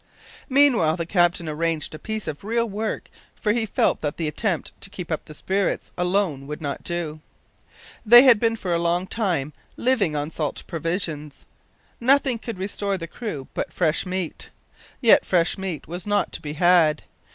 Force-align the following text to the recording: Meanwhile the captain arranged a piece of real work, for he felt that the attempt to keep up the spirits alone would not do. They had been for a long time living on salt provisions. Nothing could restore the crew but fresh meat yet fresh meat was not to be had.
Meanwhile 0.49 0.97
the 0.97 1.05
captain 1.05 1.47
arranged 1.47 1.93
a 1.93 1.99
piece 1.99 2.27
of 2.27 2.43
real 2.43 2.67
work, 2.67 3.07
for 3.35 3.53
he 3.53 3.67
felt 3.67 4.01
that 4.01 4.17
the 4.17 4.27
attempt 4.27 4.71
to 4.81 4.89
keep 4.89 5.11
up 5.11 5.25
the 5.25 5.35
spirits 5.35 5.91
alone 5.95 6.47
would 6.47 6.59
not 6.59 6.83
do. 6.83 7.19
They 8.03 8.23
had 8.23 8.39
been 8.39 8.55
for 8.55 8.73
a 8.73 8.79
long 8.79 9.05
time 9.05 9.53
living 9.77 10.15
on 10.15 10.31
salt 10.31 10.63
provisions. 10.65 11.45
Nothing 11.99 12.39
could 12.39 12.57
restore 12.57 12.97
the 12.97 13.05
crew 13.05 13.47
but 13.53 13.71
fresh 13.71 14.03
meat 14.03 14.49
yet 15.01 15.23
fresh 15.23 15.55
meat 15.55 15.87
was 15.87 16.07
not 16.07 16.31
to 16.31 16.41
be 16.41 16.53
had. 16.53 17.03